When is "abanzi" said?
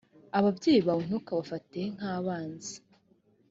2.15-2.75